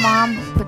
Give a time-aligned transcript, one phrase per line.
[0.00, 0.49] mom,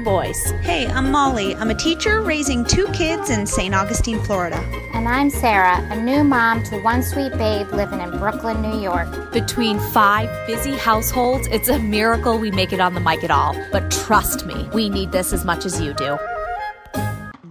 [0.00, 0.52] boys.
[0.62, 1.54] Hey, I'm Molly.
[1.56, 3.74] I'm a teacher raising two kids in St.
[3.74, 4.56] Augustine, Florida.
[4.94, 9.32] And I'm Sarah, a new mom to one sweet babe living in Brooklyn, New York.
[9.32, 13.54] Between five busy households, it's a miracle we make it on the mic at all.
[13.72, 16.18] But trust me, we need this as much as you do.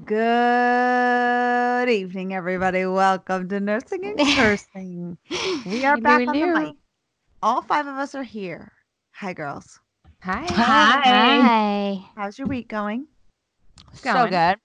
[0.06, 2.86] Good evening, everybody.
[2.86, 5.18] Welcome to Nursing and Cursing.
[5.66, 6.76] we are back on the mic.
[7.44, 8.72] All five of us are here.
[9.12, 9.80] Hi, girls.
[10.22, 10.46] Hi.
[10.52, 12.06] Hi.
[12.16, 13.08] How's your week going?
[13.94, 14.58] So good.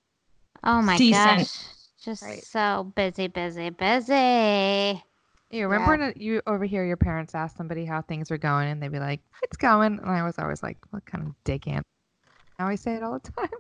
[0.65, 1.39] Oh my Decent.
[1.39, 1.65] gosh.
[2.03, 2.45] Just Right.
[2.51, 5.03] so busy, busy, busy.
[5.51, 8.91] You remember when you overhear your parents ask somebody how things are going, and they'd
[8.91, 11.87] be like, "It's going," and I was always like, "What kind of dick ant?"
[12.59, 13.51] Now I say it all the time.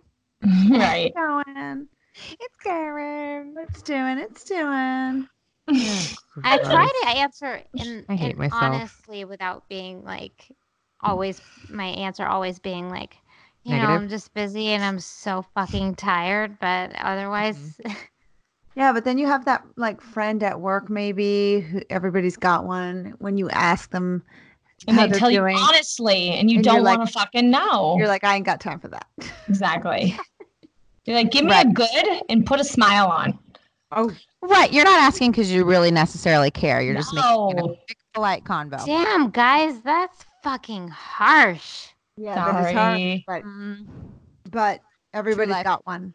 [0.79, 1.13] right.
[1.13, 1.89] It's going.
[2.41, 3.57] It's going.
[3.59, 4.19] It's doing.
[4.19, 5.29] It's doing.
[6.45, 8.61] I try to answer in, I hate in myself.
[8.63, 10.49] honestly without being like
[11.03, 13.17] always my answer always being like
[13.65, 17.93] you know I'm just busy and I'm so fucking tired but otherwise mm-hmm.
[18.75, 23.15] Yeah, but then you have that like friend at work, maybe who everybody's got one.
[23.19, 24.23] When you ask them
[24.89, 27.97] And they tell doing, you honestly, and you And don't like- want to fucking know.
[27.99, 29.07] you're like, I ain't got time for that.
[29.47, 30.19] exactly.
[31.05, 31.67] You're like, give me Right.
[31.67, 33.39] a good and put a smile on.
[33.91, 34.73] Oh, Right.
[34.73, 36.81] You're not asking because you really necessarily care.
[36.81, 37.69] You're just making a No.
[37.69, 38.87] quick, polite convo.
[38.87, 42.99] damn guys that's fucking harsh yeah, that is hard.
[42.99, 43.23] Sorry.
[43.27, 43.87] But Mm,
[44.51, 44.81] but
[45.15, 45.65] everybody's life.
[45.65, 46.15] got one.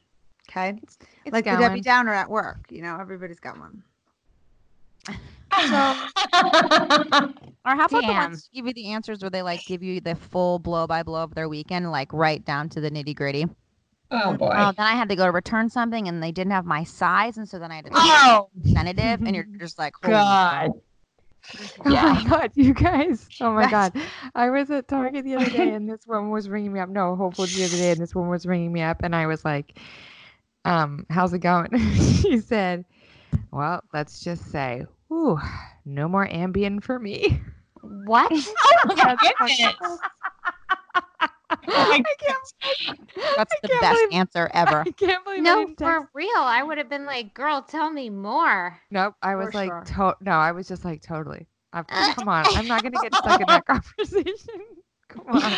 [0.49, 0.79] Okay,
[1.25, 1.57] It's like the.
[1.57, 2.59] Debbie Downer at work.
[2.69, 3.83] You know, everybody's got one.
[5.69, 5.73] So,
[7.65, 10.13] or how about the ones give you the answers where they like give you the
[10.13, 13.47] full blow by blow of their weekend, like right down to the nitty gritty?
[14.11, 14.53] oh boy.
[14.55, 17.37] Oh, then I had to go to return something and they didn't have my size,
[17.37, 20.71] and so then I had to be Oh representative, and you're just like, holy God.
[21.85, 22.03] Oh Yeah.
[22.03, 23.31] my god, you guys!
[23.39, 23.93] Oh my god,
[24.35, 26.89] I was at Target the other day, and this woman was ringing me up.
[26.89, 29.27] No, Whole Foods the other day, and this woman was ringing me up, and I
[29.27, 29.77] was like,
[30.65, 31.69] "Um, how's it going?"
[32.21, 32.85] she said,
[33.51, 35.37] "Well, let's just say, ooh,
[35.85, 37.41] no more Ambien for me."
[37.81, 39.15] what Oh my
[41.49, 42.53] goodness.
[42.87, 44.81] Oh my That's the can't best believe- answer ever.
[44.85, 48.09] I can't believe no didn't for real I would have been like girl tell me
[48.09, 49.15] more Nope.
[49.21, 50.11] I was For like, sure.
[50.13, 51.47] to- no, I was just like, totally.
[51.73, 52.45] I've, come on.
[52.55, 54.35] I'm not going to get stuck in that conversation.
[55.09, 55.53] Come on.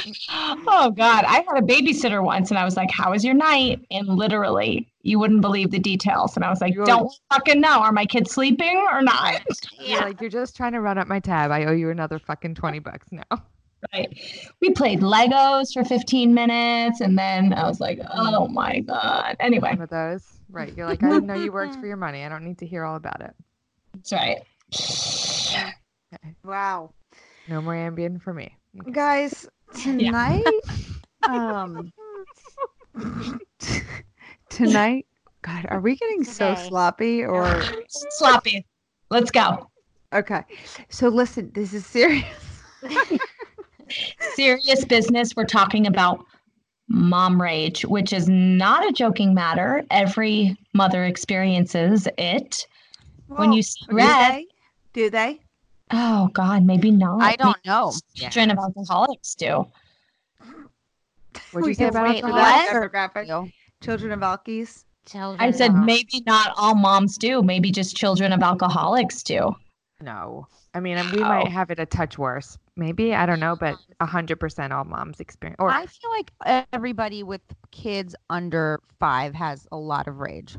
[0.68, 1.26] Oh God.
[1.26, 3.84] I had a babysitter once and I was like, How was your night?
[3.90, 6.36] And literally, you wouldn't believe the details.
[6.36, 7.80] And I was like, You're- Don't fucking know.
[7.80, 9.42] Are my kids sleeping or not?
[9.80, 11.50] You're like, you're just trying to run up my tab.
[11.50, 13.24] I owe you another fucking 20 bucks now.
[13.94, 14.52] Right.
[14.62, 19.36] We played Legos for 15 minutes and then I was like, oh my God.
[19.40, 20.26] Anyway, One of those.
[20.50, 20.76] Right.
[20.76, 22.26] You're like, I didn't know you worked for your money.
[22.26, 23.34] I don't need to hear all about it.
[23.94, 24.38] that's right.
[26.44, 26.92] Wow,
[27.48, 28.56] No more Ambien for me.
[28.82, 28.92] Okay.
[28.92, 30.44] guys, tonight,
[31.30, 31.94] um,
[34.50, 35.06] tonight.
[35.44, 36.68] God, are we getting so Today.
[36.68, 38.66] sloppy or Sloppy.
[39.10, 39.70] Let's go.
[40.14, 40.42] okay?
[40.90, 42.26] So listen, this is serious.
[44.36, 45.36] Serious business.
[45.36, 46.26] We're talking about
[46.88, 49.84] mom rage, which is not a joking matter.
[49.92, 52.66] Every mother experiences it.
[53.28, 54.48] when you see do red, they?
[54.94, 55.40] Do they?
[55.92, 57.22] oh God, maybe not.
[57.22, 57.94] I don't Maybe know.
[58.16, 59.66] Children of alcoholics do.
[61.52, 62.70] What'd you say about wait, that What?
[62.92, 63.28] demographic.
[63.28, 63.52] You.
[63.82, 64.84] Children of alkies.
[65.06, 67.42] Children I said maybe not all moms do.
[67.42, 69.56] Maybe just children of alcoholics do.
[70.02, 70.48] No.
[70.74, 71.50] I mean, and we might Oh.
[71.50, 72.58] have it a touch worse.
[72.80, 73.14] Maybe.
[73.14, 73.56] I don't know.
[73.56, 75.58] But 100% all moms experience.
[75.60, 76.32] Or I feel like
[76.74, 77.42] everybody with
[77.72, 80.58] kids under five has a lot of rage.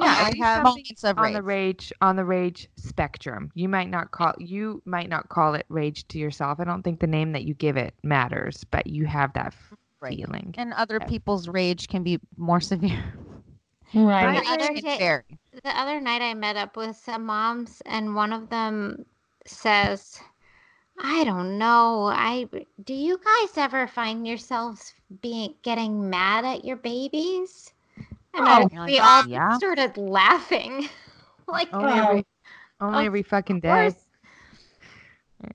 [0.00, 1.34] Yeah, I at least have moments of on rage.
[1.34, 3.50] the rage on the rage spectrum.
[3.54, 6.60] You might not call you might not call it rage to yourself.
[6.60, 9.54] I don't think the name that you give it matters, but you have that
[10.00, 10.16] Right.
[10.16, 10.54] feeling.
[10.58, 13.04] And other people's rage can be more severe.
[13.94, 14.42] Right.
[14.42, 15.22] The other It day-
[15.62, 19.04] the other night I met up with some moms and one of them
[19.46, 20.18] says,
[21.00, 22.06] I don't know.
[22.06, 22.46] I
[22.84, 27.72] do you guys ever find yourselves being getting mad at your babies?
[28.34, 29.56] And oh, I- Oh, we all yeah.
[29.56, 30.88] started laughing.
[31.48, 31.94] like Only Oh.
[31.94, 32.26] Uh, every
[32.80, 33.94] only Of every fucking day.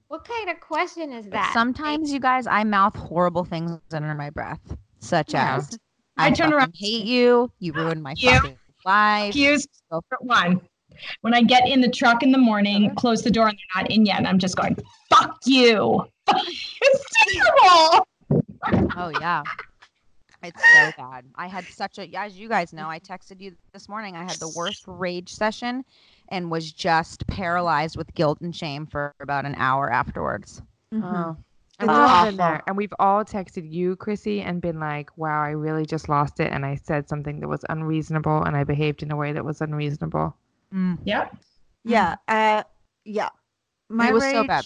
[0.09, 1.51] What kind of question is that?
[1.53, 5.57] Sometimes, you guys, I mouth horrible things under my breath, such Yeah.
[5.57, 5.77] as
[6.17, 7.51] I I, turn around- hate you.
[7.59, 8.31] You ruined my You.
[8.31, 9.33] fucking life.
[9.33, 9.65] Here's
[10.21, 10.61] one.
[11.21, 13.91] When I get in the truck in the morning, close the door, and they're not
[13.91, 14.77] in yet, and I'm just going,
[15.09, 18.07] "Fuck you!" it's terrible.
[18.97, 19.43] Oh yeah.
[20.43, 21.25] It's so bad.
[21.35, 24.15] I had such a as you guys know, I texted you this morning.
[24.15, 25.83] I had the worst rage session
[26.29, 30.61] and was just paralyzed with guilt and shame for about an hour afterwards.
[30.93, 31.03] Mhm.
[31.03, 31.37] Oh.
[31.79, 32.37] It's And we've all been awful.
[32.37, 36.39] there, and we've all texted you, Chrissy, and been like, "Wow, I really just lost
[36.39, 39.45] it," and I said something that was unreasonable, and I behaved in a way that
[39.45, 40.35] was unreasonable.
[40.71, 41.37] Yep.
[41.83, 42.15] Yeah.
[42.27, 42.63] Uh,
[43.05, 43.29] yeah.
[43.89, 44.65] My It was rage, so bad.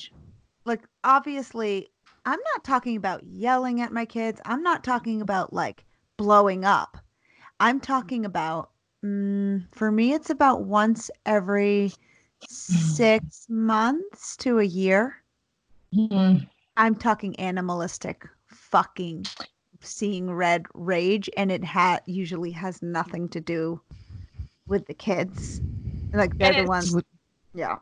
[0.65, 1.89] like obviously,
[2.25, 4.41] I'm not talking about yelling at my kids.
[4.45, 5.85] I'm not talking about like
[6.17, 6.97] blowing up.
[7.59, 8.71] I'm talking about,
[9.05, 11.93] mm, for me, it's about once every
[12.47, 15.15] six months to a year.
[15.93, 16.47] Mhm.
[16.77, 19.25] I'm talking animalistic, fucking
[19.81, 23.81] seeing red rage, and it ha- usually has nothing to do
[24.67, 25.61] with the kids.
[26.13, 26.95] Like they're the it's- ones.
[27.53, 27.77] Yeah.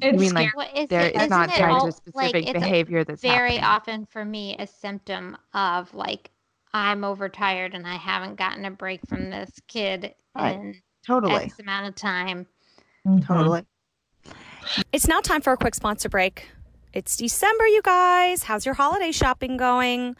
[0.00, 1.14] It's mean, like, What is There, it?
[1.14, 3.64] it's not it tied to a specific like, behavior that's very happening.
[4.00, 6.32] often for me a symptom of like
[6.72, 10.56] I'm overtired and I haven't gotten a break from this kid Right.
[10.56, 11.44] in Totally.
[11.44, 12.46] X amount of time.
[13.06, 13.20] Mm-hmm.
[13.24, 13.64] Totally.
[14.92, 16.48] It's now time for a quick sponsor break.
[16.92, 18.44] It's December, you guys.
[18.44, 20.16] How's your holiday shopping going?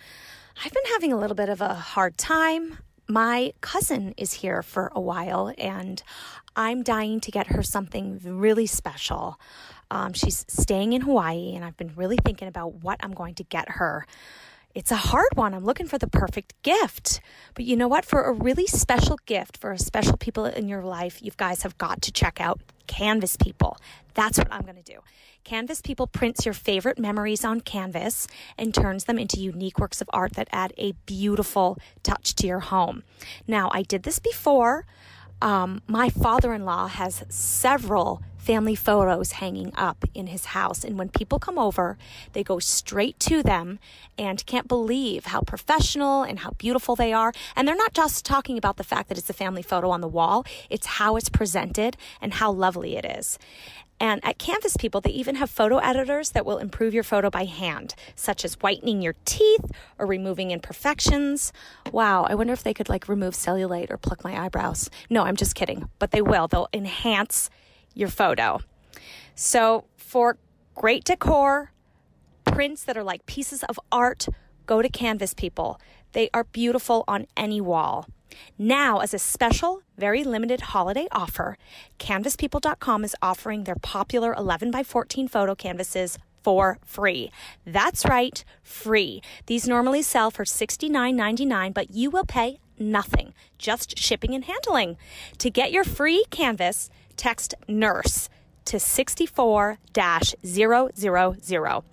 [0.65, 2.79] I've been having a little bit of a hard time.
[3.09, 6.03] My cousin is here for a while, and
[6.57, 9.41] I'm dying to get her something really special.
[9.91, 13.45] Um, she's staying in Hawaii, and I've been really thinking about what I'm going to
[13.45, 14.07] get her.
[14.75, 15.55] It's a hard one.
[15.55, 17.21] I'm looking for the perfect gift.
[17.55, 18.05] But you know what?
[18.05, 21.79] For a really special gift, for a special people in your life, you guys have
[21.79, 23.77] got to check out Canvas People.
[24.15, 24.99] That's what I'm going to do.
[25.45, 28.27] Canvas People prints your favorite memories on canvas
[28.59, 32.61] and turns them into unique works of art that add a beautiful touch to your
[32.61, 33.05] home.
[33.47, 34.87] Now, I did this before.
[35.43, 40.85] Um, my father in law has several family photos hanging up in his house.
[40.85, 41.97] And when people come over,
[42.35, 43.79] they go straight to them
[44.19, 47.33] and can't believe how professional and how beautiful they are.
[47.57, 50.09] And they're not just talking about the fact that it's a family photo on the
[50.09, 53.39] wall, it's how it's presented and how lovely it is.
[54.05, 57.47] And at Canvas People, they even have photo editors that will improve your photo by
[57.47, 61.55] hand, such as whitening your teeth or removing imperfections.
[61.91, 64.91] Wow, I wonder if they could like remove cellulite or pluck my eyebrows.
[65.09, 66.49] No, I'm just kidding, but they will.
[66.49, 67.49] They'll enhance
[67.95, 68.61] your photo.
[69.37, 70.37] So, for
[70.75, 71.73] great decor,
[72.45, 74.27] prints that are like pieces of art,
[74.67, 75.81] go to Canvas People.
[76.13, 78.07] They are beautiful on any wall.
[78.59, 81.57] Now, as a special, very limited holiday offer,
[81.99, 87.31] canvaspeople.com is offering their popular 11 by 14 photo canvases for free.
[87.65, 89.23] That's right, free.
[89.47, 94.97] These normally sell for $69.99, but you will pay nothing, just shipping and handling.
[95.39, 98.29] To get your free canvas, text NURSE
[98.67, 101.85] to 64 000.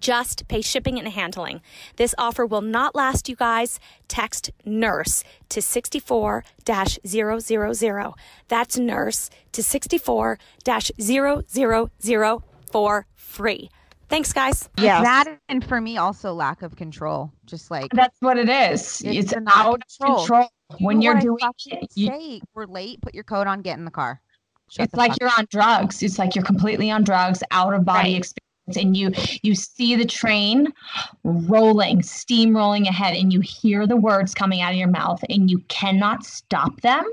[0.00, 1.60] Just pay shipping and handling.
[1.96, 3.80] This offer will not last, you guys.
[4.06, 8.14] Text NURSE to 64 000.
[8.48, 13.70] That's NURSE to 64 000 for free.
[14.08, 14.70] Thanks, guys.
[14.78, 15.02] Yeah.
[15.02, 17.30] That and for me also lack of control.
[17.44, 19.02] Just like That's what it is.
[19.04, 20.18] It's It's, the out of control.
[20.18, 20.48] control.
[20.80, 23.90] When you're doing it, you- say we're late, put your coat on, get in the
[23.90, 24.20] car.
[24.70, 26.02] Shut it's the like fuck you're on drugs.
[26.02, 28.18] It's like you're completely on drugs, out of body Right.
[28.18, 30.72] experience, and you you see the train
[31.24, 35.58] rolling, steamrolling ahead, and you hear the words coming out of your mouth, and you
[35.68, 37.04] cannot stop them.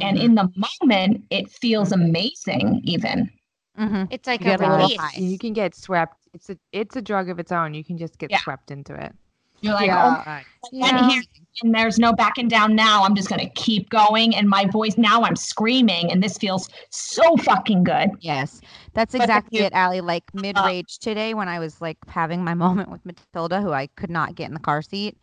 [0.00, 0.22] And Mhm.
[0.24, 2.80] in the moment, it feels amazing.
[2.84, 3.30] Even
[3.78, 4.06] Mhm.
[4.10, 5.16] It's like You a get a release.
[5.18, 6.16] You can get swept.
[6.32, 7.74] It's a it's a drug of its own.
[7.74, 8.40] You can just get Yeah.
[8.40, 9.12] swept into it.
[9.60, 10.04] you're like, Yeah.
[10.04, 10.44] oh, my
[10.80, 11.24] God.
[11.62, 13.02] And, there's no backing down now.
[13.04, 17.36] I'm just gonna keep going, and my voice now I'm screaming, and this feels so
[17.38, 18.10] fucking good.
[18.20, 18.60] Yes,
[18.92, 20.00] that's exactly you- it, Allie.
[20.00, 23.86] Like mid rage today when I was like having my moment with Matilda, who I
[23.96, 25.16] could not get in the car seat.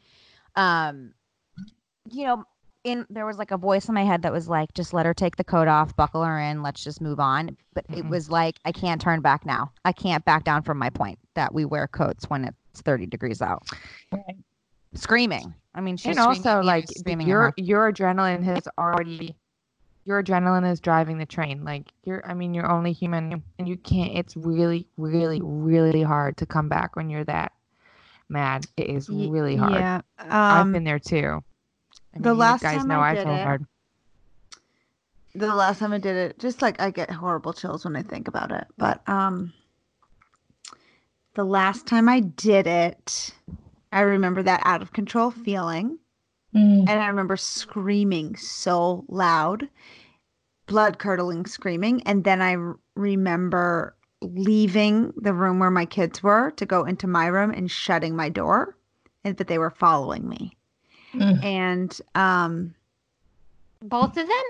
[0.55, 1.13] Um,
[2.09, 2.43] you know,
[2.83, 5.13] in there was like a voice in my head that was like, just let her
[5.13, 7.55] take the coat off, buckle her in, let's just move on.
[7.73, 8.09] But it Mhm.
[8.09, 9.71] was like, I can't turn back now.
[9.85, 13.41] I can't back down from my point that we wear coats when it's 30 degrees
[13.41, 13.63] out.
[14.95, 15.53] Screaming.
[15.73, 17.53] I mean, she's and also at me, I'm like your her.
[17.57, 19.35] your adrenaline has already
[20.05, 23.77] your adrenaline is driving the train like you're i mean you're only human and you
[23.77, 27.51] can't it's really really really hard to come back when you're that
[28.27, 30.01] mad it is really hard Yeah.
[30.17, 31.43] i've Um, been there too
[32.15, 33.65] I the last guys time know I did feel it- hard
[35.33, 38.27] the last time I did it, just like I get horrible chills when I think
[38.27, 38.65] about it.
[38.77, 39.53] But um
[41.35, 43.33] the last time I did it,
[43.91, 45.98] I remember that out of control feeling.
[46.55, 46.81] Mm.
[46.81, 49.67] And I remember screaming so loud,
[50.67, 52.01] blood curdling screaming.
[52.03, 57.07] And then I r- remember leaving the room where my kids were to go into
[57.07, 58.77] my room and shutting my door,
[59.24, 60.57] and that they were following me.
[61.13, 61.43] Mm.
[61.43, 62.75] And um,
[63.81, 64.43] Both of them?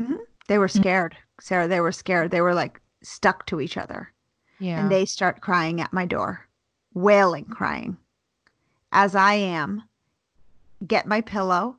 [0.00, 1.68] mhm, they were scared, Sarah.
[1.68, 2.30] They were scared.
[2.30, 4.10] They were like stuck to each other.
[4.60, 4.80] Yeah.
[4.80, 6.46] and they start crying at my door,
[6.94, 7.96] wailing, crying.
[8.96, 9.82] As I am,
[10.86, 11.76] get my pillow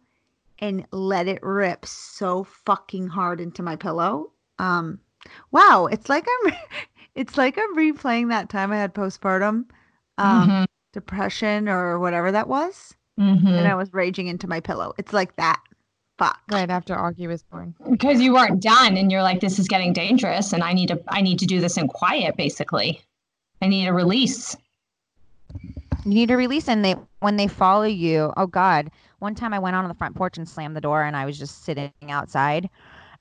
[0.59, 4.31] and let it rip so fucking hard into my pillow.
[4.59, 4.99] Um,
[5.51, 6.53] wow, it's like I'm,
[7.15, 9.65] it's like I'm replaying that time I had postpartum
[10.17, 10.65] um, Mhm.
[10.93, 13.47] depression or whatever that was, Mhm.
[13.47, 14.93] and I was raging into my pillow.
[14.97, 15.61] It's like that.
[16.17, 16.39] Fuck.
[16.49, 17.75] right after Augie was born.
[17.91, 20.97] because you weren't done and you're like this is getting dangerous and i need to
[21.09, 23.01] i need to do this in quiet basically
[23.61, 24.55] i need a release
[26.05, 28.31] You need to release and they when they follow you.
[28.37, 28.91] Oh God!
[29.19, 31.25] One time I went out on the front porch and slammed the door, and I
[31.25, 32.69] was just sitting outside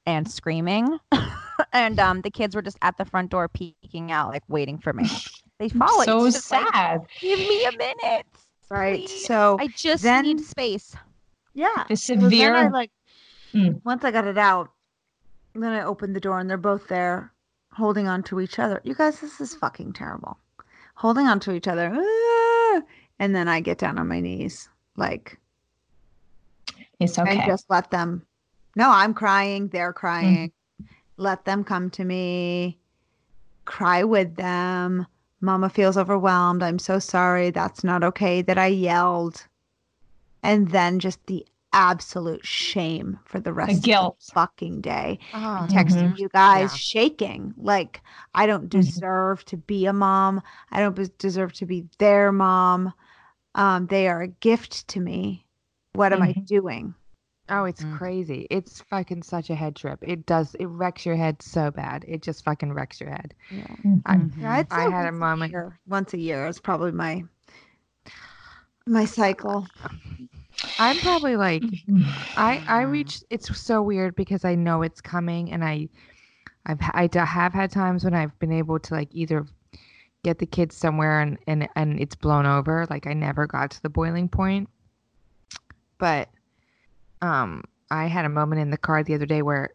[0.06, 0.98] and screaming,
[1.72, 4.92] and um the kids were just at the front door peeking out, like waiting for
[4.92, 5.08] me.
[5.60, 6.02] They follow.
[6.04, 8.26] so it's just like, sad Give me a minute.
[8.68, 9.06] Right.
[9.06, 9.24] please.
[9.24, 10.96] So I just then- need space.
[11.54, 11.84] Yeah.
[11.88, 12.90] the So then I severe like
[13.54, 13.80] Mm.
[13.84, 14.70] once I got it out,
[15.54, 17.32] then I opened the door and they're both there
[17.72, 18.80] holding on to each other.
[18.82, 20.38] You guys, this is fucking terrible.
[20.96, 21.90] Holding on to each other.
[23.18, 25.38] And then I get down on my knees, like,
[27.00, 28.24] it's okay and just let them.
[28.76, 29.68] No, I'm crying.
[29.68, 30.50] They're crying.
[30.80, 30.84] Mm-hmm.
[31.16, 32.78] Let them come to me.
[33.64, 35.06] Cry with them.
[35.40, 36.62] Mama feels overwhelmed.
[36.62, 37.50] I'm so sorry.
[37.50, 39.46] That's not okay that I yelled.
[40.42, 44.16] And then just the absolute shame for the rest guilt.
[44.20, 45.18] of the fucking day.
[45.34, 46.16] Oh, Texting mm-hmm.
[46.16, 46.76] you guys, Yeah.
[46.76, 47.54] shaking.
[47.56, 48.00] Like,
[48.34, 48.70] I don't Mhm.
[48.70, 50.40] deserve to be a mom.
[50.70, 52.92] I don't deserve to be their mom.
[53.54, 55.46] Um, they are a gift to me.
[55.92, 56.46] What am I Mhm.
[56.46, 56.94] doing?
[57.48, 57.98] Oh, it's Mm.
[57.98, 58.46] crazy.
[58.50, 59.98] It's fucking such a head trip.
[60.02, 60.54] It does.
[60.56, 62.04] It wrecks your head so bad.
[62.08, 63.34] It just fucking wrecks your head.
[64.06, 64.16] I.
[64.38, 65.78] Yeah, I'd I had a once moment- year.
[65.86, 67.22] Once a year is probably my
[68.86, 69.66] my cycle.
[70.78, 71.62] I'm probably like
[72.36, 72.90] I I Mm.
[72.90, 73.22] reach.
[73.30, 75.88] It's so weird because I know it's coming, and I
[76.66, 79.46] I've h- I d- have had times when I've been able to like either
[80.24, 82.86] get the kids somewhere and and and it's blown over.
[82.90, 84.68] Like I never got to the boiling point.
[85.98, 86.28] But
[87.22, 89.70] um, I had a moment in the car the other day where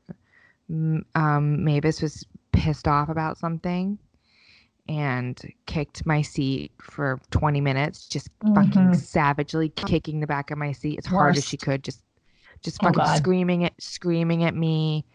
[1.15, 3.97] um Mavis was pissed off about something
[4.87, 8.95] and kicked my seat for 20 minutes just fucking Mhm.
[8.95, 12.01] savagely kicking the back of my seat as hard as she could just
[12.61, 13.17] just Oh, fucking God.
[13.17, 15.05] screaming it screaming at me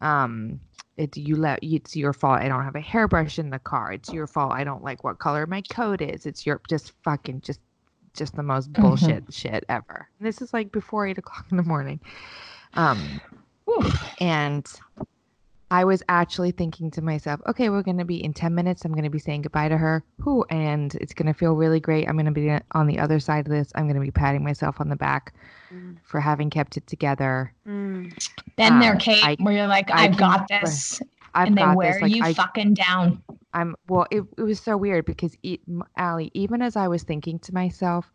[0.00, 0.60] um
[0.96, 3.92] it you let it's your fault i don't have a hairbrush in the car.
[3.92, 6.26] It's your fault i don't like what color my coat is.
[6.26, 7.60] It's your just fucking just
[8.14, 8.82] just the most Mm-hmm.
[8.82, 10.08] bullshit shit ever.
[10.18, 12.00] And this is like before eight o'clock in the morning.
[12.74, 13.20] Um
[14.20, 14.66] and
[15.70, 18.84] I was actually thinking to myself, okay, we're going to be in 10 minutes.
[18.84, 20.04] I'm going to be saying goodbye to her.
[20.20, 22.08] Who and it's going to feel really great.
[22.08, 23.72] I'm going to be on the other side of this.
[23.74, 25.34] I'm going to be patting myself on the back
[25.72, 25.96] Mm.
[26.04, 27.52] for having kept it together.
[27.64, 28.12] Been
[28.58, 31.00] there, Um, Kate, I- where you're like, I I've got can- this.
[31.34, 32.02] I've and they got wear this.
[32.02, 33.20] Like, you I, fucking down.
[33.54, 34.06] I'm well.
[34.12, 37.54] It, it was so weird because e- m- Allie, even as I was thinking to
[37.54, 38.08] myself,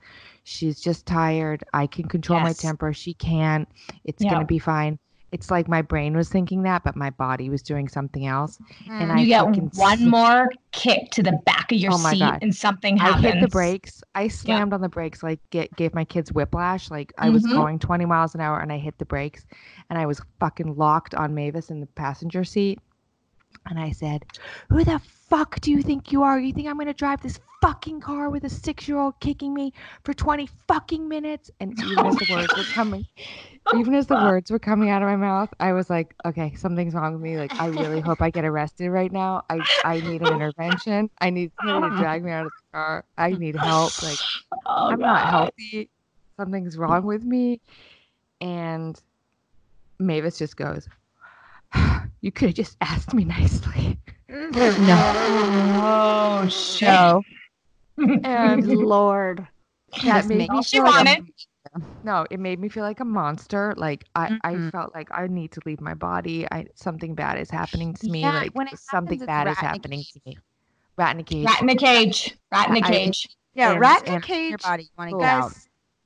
[0.46, 1.64] she's just tired.
[1.74, 2.94] I can control my temper.
[2.94, 3.68] She can't.
[4.06, 4.32] It's Yeah.
[4.32, 5.00] gonna be fine.
[5.32, 8.60] It's like my brain was thinking that, but my body was doing something else.
[8.90, 12.12] And I you get one s- more kick to the back of your Oh my
[12.12, 12.40] seat God.
[12.42, 14.04] and something I hit the brakes.
[14.16, 16.90] I slammed on the brakes, like get gave my kids whiplash.
[16.90, 17.34] Like I Mhm.
[17.34, 19.46] was going 20 miles an hour and I hit the brakes,
[19.90, 22.80] and I was fucking locked on Mavis in the passenger seat.
[23.68, 24.26] And I said,
[24.70, 26.40] "Who the fuck do you think you are?
[26.40, 30.48] You think I'm gonna drive this fucking car with a six-year-old kicking me for 20
[30.68, 33.06] fucking minutes?" And even as the words were coming,
[33.72, 36.94] even as the words were coming out of my mouth, I was like, "Okay, something's
[36.96, 37.38] wrong with me.
[37.38, 39.44] Like I really hope I get arrested right now.
[39.50, 41.10] I I need an intervention.
[41.20, 43.06] I need somebody to drag me out of the car.
[43.18, 44.02] I need help.
[44.02, 44.20] Like
[44.66, 45.90] Oh, I'm not healthy.
[46.38, 47.62] Something's wrong with me."
[48.42, 49.00] And
[50.00, 50.88] Mavis just goes,
[52.22, 54.00] "You could have just asked me nicely."
[54.30, 55.12] no.
[55.82, 56.88] Oh, shit.
[56.88, 57.24] No.
[58.24, 59.48] And Lord.
[60.04, 61.32] that made me All she feel like a wanted.
[62.04, 63.74] No, it made me feel like a monster.
[63.78, 64.72] Like I, I Mhm.
[64.72, 66.48] felt like I need to leave my body.
[66.52, 68.22] I something bad is happening to me.
[68.22, 70.38] Yeah, like when something happens, bad is rat in a happening to me.
[70.98, 71.46] Rat in a cage.
[71.46, 72.38] Rat in a cage.
[72.52, 73.28] Rat in a I- cage.
[73.54, 74.50] Yeah, rat in a cage.
[74.52, 75.52] Your body, you want to get out.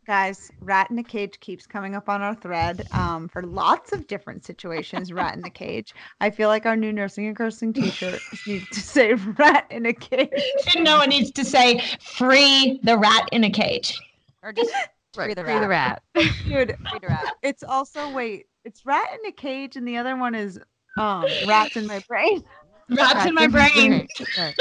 [0.06, 3.94] Guys, Guys, rat in a cage keeps coming up on our thread um, for lots
[3.94, 5.14] of different situations.
[5.14, 5.94] rat in a cage.
[6.20, 9.94] I feel like our new nursing and cursing t-shirt needs to say "rat in a
[9.94, 10.30] cage."
[10.76, 14.00] and no, it needs to say "free the rat in a cage."
[14.42, 14.74] Or just
[15.14, 16.02] free the Free the rat.
[16.16, 17.36] Dude, Free the rat.
[17.42, 20.60] it's also wait, it's rat in a cage, and the other one is
[20.98, 22.44] um rats in my brain.
[22.90, 24.08] Rats in my brain.
[24.38, 24.56] Right.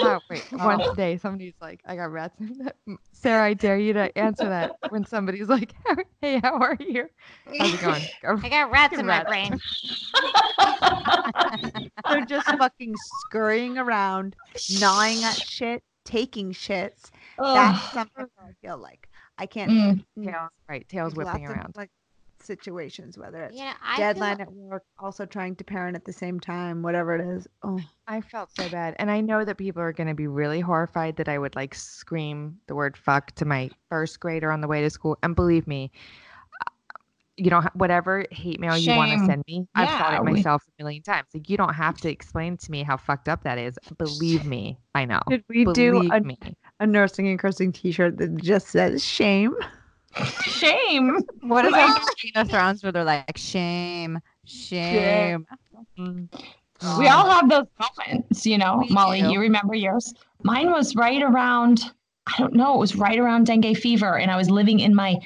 [0.00, 0.42] Oh wait!
[0.52, 2.36] One day, somebody's like, "I got rats."
[3.12, 5.74] Sarah, I dare you to answer that when somebody's like,
[6.20, 7.08] "Hey, how are you?
[7.58, 9.28] How's it going?" Go- I got rats in my Rats.
[9.28, 9.60] brain.
[12.08, 12.94] They're just fucking
[13.26, 14.36] scurrying around,
[14.80, 17.10] gnawing at shit, taking shits.
[17.38, 19.70] That's something I feel like I can't.
[19.70, 20.24] Mm.
[20.24, 20.88] Tails, right?
[20.88, 21.76] Tails There's whipping lots of, around.
[21.76, 21.90] like
[22.42, 26.12] situations, whether it's Yeah, I feel- deadline at work, also trying to parent at the
[26.12, 27.46] same time, whatever it is.
[27.62, 28.96] Oh, I felt so bad.
[28.98, 31.74] And I know that people are going to be really horrified that I would like
[31.74, 35.18] scream the word fuck to my first grader on the way to school.
[35.22, 35.90] And believe me,
[36.66, 36.70] uh,
[37.36, 40.32] you know, whatever hate mail you want to send me, I've thought Yeah, it we-
[40.32, 41.26] myself a million times.
[41.34, 43.78] Like, you don't have to explain to me how fucked up that is.
[43.98, 45.20] Believe me, I know.
[45.28, 46.38] did we do a, me.
[46.80, 49.54] a nursing and cursing T-shirt that just says shame?
[50.42, 51.18] Shame.
[51.42, 55.46] What is that Game of Thrones where they're like, shame, shame.
[55.98, 56.28] Mm.
[56.98, 58.78] We all have those moments, you know.
[58.78, 59.32] We Molly, do.
[59.32, 60.14] you remember yours?
[60.42, 61.82] Mine was right around,
[62.26, 64.16] I don't know, it was right around dengue fever.
[64.16, 65.16] And I was living in my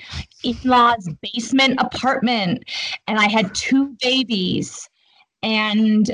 [0.42, 2.64] in law's basement apartment
[3.06, 4.88] and I had two babies
[5.42, 6.10] and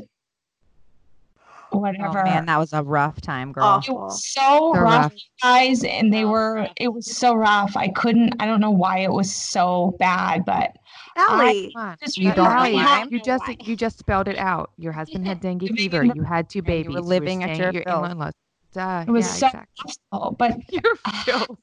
[1.70, 2.22] Oh whatever.
[2.24, 3.64] man, that was a rough time, oh, girl.
[3.64, 3.94] Awful.
[3.94, 5.12] It was so So rough, rough.
[5.42, 6.66] guys, and they were.
[6.76, 7.76] It was so rough.
[7.76, 8.34] I couldn't.
[8.40, 10.72] I don't know why it was so bad, but
[11.16, 12.52] Allie, Come just You don't.
[12.54, 14.70] really You, have- you just you just spelled it out.
[14.78, 16.04] Your husband had dengue fever.
[16.04, 16.94] You had two And you were babies.
[16.94, 18.32] were living at your your in-laws.
[18.72, 19.92] Duh, it was yeah, so exactly.
[20.12, 20.30] awful.
[20.38, 21.58] But Your filth.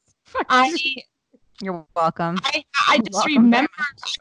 [0.50, 0.76] I,
[1.62, 2.38] You're welcome.
[2.44, 3.70] I, I just welcome, remember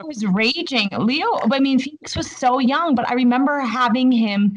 [0.01, 0.89] I was raging.
[0.97, 4.57] Leo, I mean, Phoenix was so young, but I remember having him.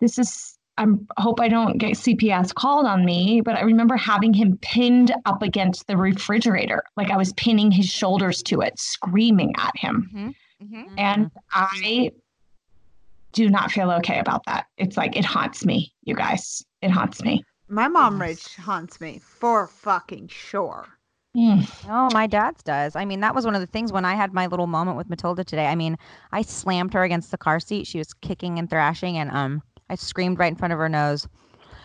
[0.00, 0.54] This is.
[0.76, 5.12] I'm hope I don't get CPS called on me, but I remember having him pinned
[5.26, 10.08] up against the refrigerator, like I was pinning his shoulders to it, screaming at him.
[10.14, 10.34] Mhm.
[10.62, 10.94] Mm-hmm.
[10.96, 12.12] And I
[13.32, 14.66] do not feel okay about that.
[14.76, 16.64] It's like it haunts me, you guys.
[16.80, 17.44] It haunts me.
[17.68, 20.86] my mom rage haunts me for fucking sure.
[21.36, 21.68] Mm.
[21.88, 22.96] Oh, my dad's does.
[22.96, 25.10] I mean, that was one of the things when I had my little moment with
[25.10, 25.66] Matilda today.
[25.66, 25.96] I mean,
[26.32, 27.86] I slammed her against the car seat.
[27.86, 31.26] She was kicking and thrashing, and um, I screamed right in front of her nose,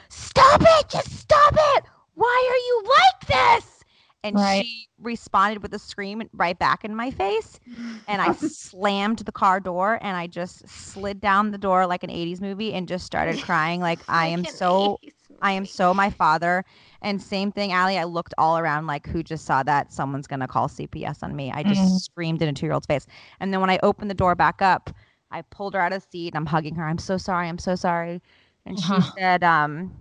[0.10, 0.90] "Stop it!
[0.90, 1.86] Just stop it!
[2.16, 3.28] Why are you like
[3.62, 3.84] this?"
[4.24, 4.64] And Right.
[4.64, 7.60] she responded with a scream right back in my face,
[8.08, 12.10] and I slammed the car door, and I just slid down the door like an
[12.10, 15.00] '80s movie and just started crying like I am so
[15.42, 16.64] I am so my father.
[17.02, 17.98] And same thing, Allie.
[17.98, 19.92] I looked all around like, who just saw that?
[19.92, 21.52] Someone's gonna call CPS on me.
[21.52, 22.00] I just Mhm.
[22.06, 23.06] screamed in a two-year-old's face.
[23.42, 24.90] And then when I opened the door back up,
[25.34, 26.86] I pulled her out of the seat and I'm hugging her.
[26.86, 27.50] I'm so sorry.
[27.50, 28.22] I'm so sorry.
[28.66, 29.12] And she Uh-huh.
[29.18, 29.94] said, um,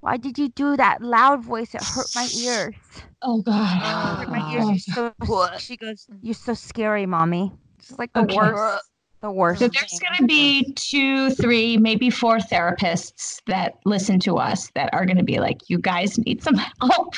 [0.00, 1.74] "Why did you do that loud voice?
[1.74, 2.74] It hurt my ears.
[3.22, 3.42] Oh
[3.82, 4.18] It God.
[4.18, 4.68] hurt my ears.
[4.70, 5.14] You're so."
[5.58, 8.36] She goes, "You're so scary, mommy." It's like the Okay.
[8.36, 8.90] worst.
[9.20, 9.60] The worst.
[9.60, 14.90] So there's going to be two, three, maybe four therapists that listen to us that
[14.92, 17.14] are going to be like, you guys need some help.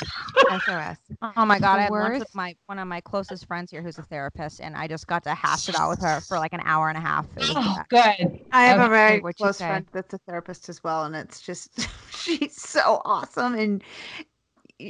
[0.49, 0.97] SOS.
[1.37, 3.81] Oh my god, The I have lunch with my one of my closest friends here
[3.81, 6.53] who's a therapist, and I just got to hash it out with her for like
[6.53, 7.27] an hour and a half.
[7.37, 8.39] It was the Oh, good.
[8.51, 11.41] I have Okay, a very what'd close friend that's a therapist as well, and it's
[11.41, 13.83] just she's so awesome, and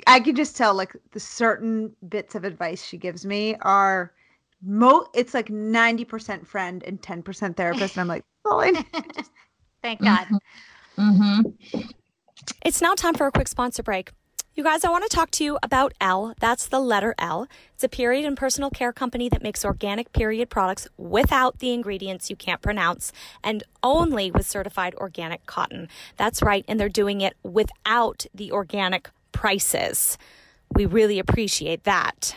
[0.08, 4.14] I can just tell like the certain bits of advice she gives me are
[4.64, 5.06] mo.
[5.14, 8.86] It's like ninety percent friend and ten percent therapist, and I'm like, oh, I need-
[9.82, 10.28] Thank God.
[10.98, 11.80] Mm-hmm.
[12.66, 14.12] It's now time for a quick sponsor break.
[14.54, 16.34] You guys, I want to talk to you about L.
[16.42, 17.48] That's the letter L.
[17.74, 22.30] It's a period and personal care company that makes organic period products without the ingredients
[22.30, 25.88] you can't pronounce and only with certified organic cotton.
[26.18, 30.18] That's right, and they're doing it without the organic prices.
[30.74, 32.36] We really appreciate that.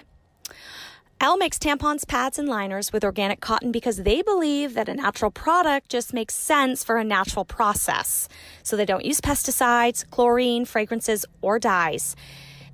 [1.21, 5.31] L makes tampons, pads, and liners with organic cotton because they believe that a natural
[5.31, 8.29] product just makes sense for a natural process.
[8.63, 12.15] So they don't use pesticides, chlorine, fragrances, or dyes.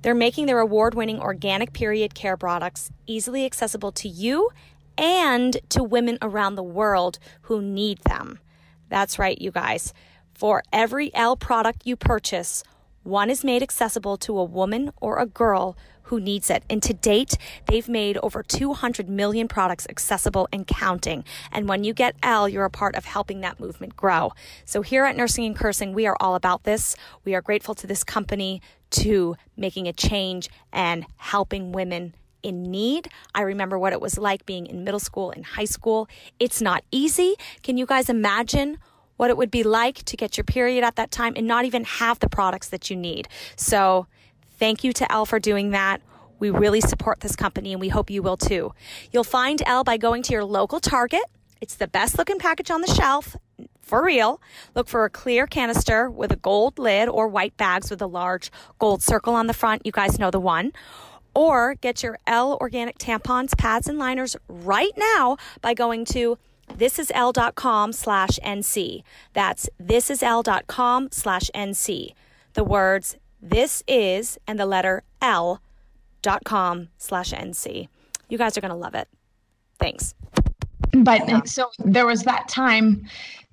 [0.01, 4.49] They're making their award winning organic period care products easily accessible to you
[4.97, 8.39] and to women around the world who need them.
[8.89, 9.93] That's right, you guys.
[10.33, 12.63] For every L product you purchase,
[13.03, 15.75] One is made accessible to a woman or a girl
[16.11, 16.61] who needs it.
[16.69, 21.23] And to date, they've made over 200 million products accessible and counting.
[21.53, 24.33] And when you get L, you're a part of helping that movement grow.
[24.65, 26.97] So here at Nursing and Cursing, we are all about this.
[27.23, 33.07] We are grateful to this company to making a change and helping women in need.
[33.33, 36.09] I remember what it was like being in middle school and high school.
[36.41, 37.35] It's not easy.
[37.63, 38.79] Can you guys imagine
[39.15, 41.85] what it would be like to get your period at that time and not even
[41.85, 43.29] have the products that you need?
[43.55, 44.07] So,
[44.61, 46.01] thank you to L for doing that.
[46.37, 48.73] We really support this company and we hope you will too.
[49.11, 51.23] You'll find L by going to your local Target.
[51.61, 53.35] It's the best looking package on the shelf.
[53.81, 54.39] For real,
[54.75, 58.51] look for a clear canister with a gold lid or white bags with a large
[58.77, 59.83] gold circle on the front.
[59.83, 60.73] You guys know the one
[61.33, 66.37] or get your L organic tampons, pads, and liners right now by going to
[66.71, 69.01] thisisl.com slash NC.
[69.33, 72.13] That's thisisl.com slash NC.
[72.53, 75.61] The words this is and the letter L
[76.21, 77.87] dot com slash NC.
[78.29, 79.07] You guys are going to love it.
[79.79, 80.13] Thanks.
[80.93, 83.05] But so there was that time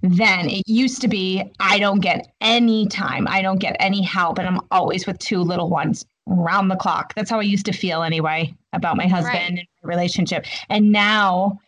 [0.03, 0.49] then.
[0.51, 4.47] It used to be I don't get any time, I don't get any help, and
[4.49, 7.15] I'm always with two little ones round the clock.
[7.15, 9.49] That's how I used to feel anyway about my husband Right.
[9.49, 10.47] and my relationship.
[10.69, 11.59] And now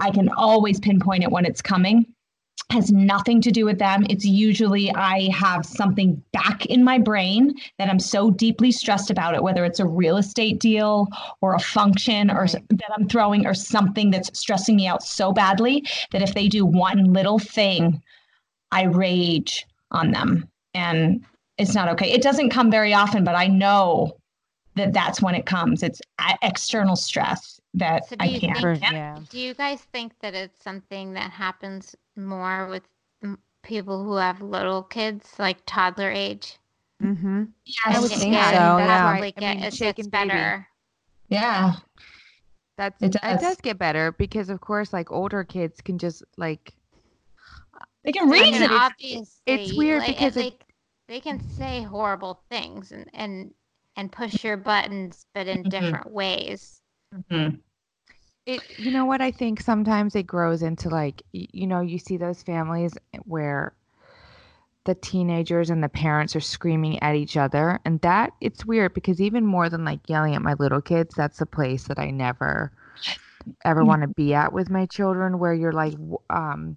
[0.00, 2.06] I can always pinpoint it when it's coming.
[2.70, 4.04] Has nothing to do with them.
[4.10, 9.34] It's usually I have something back in my brain that I'm so deeply stressed about
[9.34, 11.08] it, whether it's a real estate deal
[11.40, 15.86] or a function or that I'm throwing or something that's stressing me out so badly
[16.12, 17.98] that if they do one little thing, hmm.
[18.70, 20.46] I rage on them.
[20.74, 21.24] And
[21.56, 22.10] it's not okay.
[22.10, 24.16] It doesn't come very often, but I know
[24.76, 25.82] that that's when it comes.
[25.82, 28.58] It's uh, external stress that So do I you can't.
[28.58, 29.18] think, Yeah.
[29.30, 32.82] do you guys think that it's something that happens more with
[33.62, 36.58] people who have little kids, like toddler age?
[37.02, 37.44] Mm-hmm.
[37.64, 39.00] Yeah, I would And think it- so, yeah.
[39.10, 40.28] probably I get- mean, it shaken gets baby.
[40.28, 40.68] better.
[41.28, 41.74] Yeah.
[42.76, 43.40] That's It it does.
[43.40, 43.56] does.
[43.60, 46.72] get better because of course like older kids can just like
[48.04, 48.70] They can I mean, it's- it.
[48.70, 50.64] obviously, it's weird like, because they, it-
[51.08, 53.52] they can say horrible things and and
[53.96, 55.70] and push your buttons, but in Mhm.
[55.70, 56.80] different ways.
[57.12, 57.62] Mhm.
[58.46, 62.16] it you know what I think sometimes it grows into like you know you see
[62.16, 63.74] those families where
[64.84, 69.20] the teenagers and the parents are screaming at each other and that it's weird because
[69.20, 72.72] even more than like yelling at my little kids that's a place that I never
[73.64, 75.94] ever want to be at with my children where you're like
[76.30, 76.76] um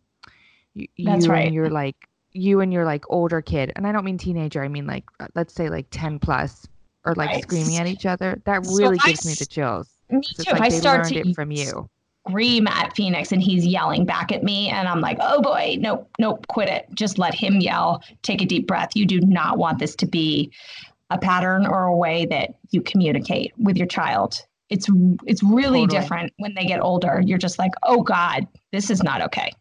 [0.76, 1.46] you, That's you right.
[1.46, 1.96] and you're like
[2.34, 5.28] you and your like older kid and I don't mean teenager I mean like uh,
[5.36, 6.68] let's say like 10 plus
[7.06, 7.44] or like Right.
[7.44, 10.52] screaming at each other that So really I gives me the chills Me 'Cause too.
[10.52, 11.90] If like I start to it from you
[12.28, 16.08] scream at Phoenix and he's yelling back at me, and I'm like, oh boy, nope,
[16.20, 16.88] nope, quit it.
[16.94, 18.04] Just let him yell.
[18.22, 18.92] Take a deep breath.
[18.94, 20.52] You do not want this to be
[21.10, 24.46] a pattern or a way that you communicate with your child.
[24.70, 24.88] It's
[25.26, 26.00] it's really Totally.
[26.00, 27.22] different when they get older.
[27.26, 29.52] You're just like, oh God, this is not okay.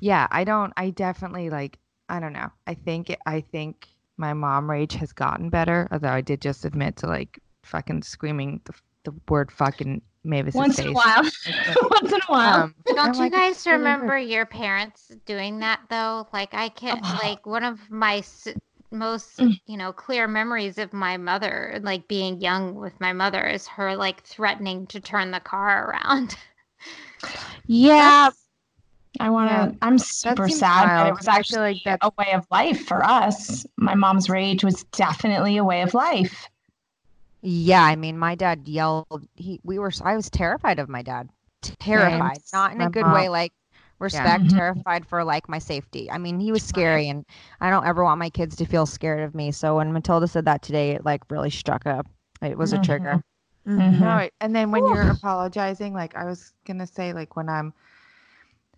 [0.00, 0.72] Yeah, I don't.
[0.76, 1.78] I definitely like.
[2.08, 2.50] I don't know.
[2.66, 3.14] I think.
[3.26, 5.88] I think my mom rage has gotten better.
[5.90, 8.72] Although I did just admit to like fucking screaming the,
[9.06, 10.54] the word fucking Mavis.
[10.54, 10.86] Once face.
[10.86, 11.22] in a while.
[11.90, 12.62] Once in a while.
[12.64, 16.26] Um, Don't I'm you like, guys "It's really hard." remember your parents doing that though?
[16.32, 17.18] Like I can Oh.
[17.22, 18.48] like one of my s-
[18.90, 19.60] most, Mm.
[19.66, 23.96] you know, clear memories of my mother, like being young with my mother is her
[23.96, 26.36] like threatening to turn the car around.
[27.66, 28.30] Yeah,
[29.18, 29.54] I want to.
[29.56, 32.86] Yeah, I'm super seems sad that it was actually like that's- a way of life
[32.86, 33.66] for us.
[33.76, 36.48] My mom's rage was definitely a way of life.
[37.48, 39.28] Yeah, I mean, my dad yelled.
[39.36, 39.92] He, we were.
[40.02, 41.28] I was terrified of my dad.
[41.78, 43.28] Terrified, not in a My good way.
[43.28, 43.52] Like
[44.00, 44.48] respect, Mhm.
[44.56, 46.10] terrified for like my safety.
[46.10, 47.24] I mean, he was scary, and
[47.60, 49.52] I don't ever want my kids to feel scared of me.
[49.52, 52.08] So when Matilda said that today, it like really struck up.
[52.42, 53.22] It was a trigger.
[53.66, 54.00] Mhm.
[54.00, 57.72] No, it- and then when you're apologizing, like I was gonna say, like when I'm,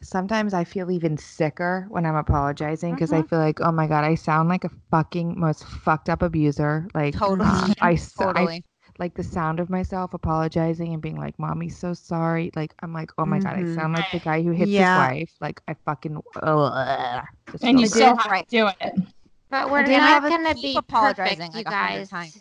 [0.01, 4.05] sometimes I feel even sicker when I'm apologizing because I feel like, oh my god,
[4.05, 6.87] I sound like a fucking most fucked up abuser.
[6.95, 7.49] Like Totally.
[7.49, 8.65] uh, I, s- I- Totally.
[8.99, 13.11] like the sound of myself apologizing and being like, "Mommy's so sorry." Like I'm like,
[13.19, 13.75] oh my god, I Mhm.
[13.75, 15.09] sound like the guy who hits Yeah.
[15.09, 15.31] his wife.
[15.41, 16.21] Like I fucking.
[16.43, 17.25] ugh,
[17.63, 18.49] And you still have right.
[18.49, 18.95] to do it.
[19.51, 22.09] But we're not gonna be apologizing, perfect, you like, a guys.
[22.11, 22.39] times.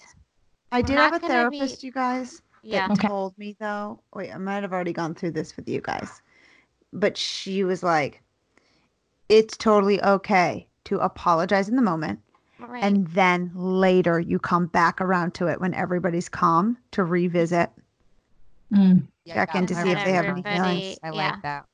[0.72, 2.88] I did have a gonna be- therapist, you guys, Yeah.
[2.89, 3.08] that Okay.
[3.08, 4.02] told me though.
[4.13, 6.22] Wait, I might have already gone through this with you guys,
[6.99, 8.21] but she was like,
[9.29, 12.19] "It's totally okay to apologize in the moment,
[12.60, 12.83] Right.
[12.83, 17.71] and then later you come back around to it when everybody's calm to revisit
[18.73, 19.07] Mm.
[19.25, 21.31] check in to see if they have any everybody- feelings I yeah.
[21.31, 21.65] like that.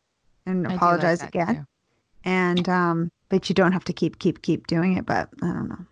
[0.45, 1.65] and I do like apologize that again." too.
[2.25, 5.05] And um, but you don't have to keep keep keep doing it.
[5.05, 5.85] But I don't know.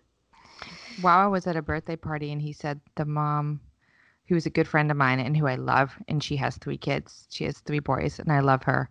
[1.00, 3.60] Wawa was at a birthday party and he said the mom,
[4.28, 6.78] who was a good friend of mine and who I love, and she has three
[6.78, 7.26] kids.
[7.30, 8.88] She has three boys, and I love her.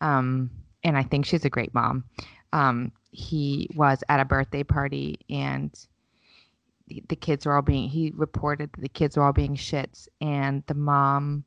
[0.00, 0.50] Um,
[0.84, 2.04] and I think she's a great mom.
[2.52, 5.74] Um, he was at a birthday party and
[6.88, 7.88] the, the kids were all being.
[7.88, 11.44] He reported that the kids were all being shits, and the mom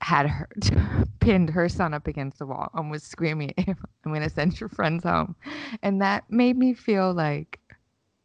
[0.00, 0.48] had her
[1.20, 3.76] pinned her son up against the wall and was screaming, "I'm
[4.12, 5.34] going to send your friends home,"
[5.82, 7.58] and that made me feel like,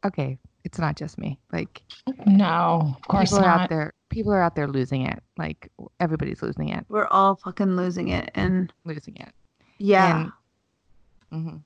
[0.06, 1.40] okay, it's not just me.
[1.52, 1.82] Like,
[2.26, 3.94] No, of course people are out there.
[4.10, 5.20] People are out there losing it.
[5.38, 8.32] Like everybody's losing it, We're all fucking losing it.
[8.36, 9.30] And losing it.
[9.78, 10.30] yeah,
[11.32, 11.62] And, mhm.